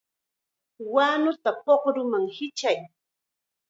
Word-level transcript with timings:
¡Wanuta 0.93 1.49
pukruman 1.63 2.23
hichay! 2.35 2.79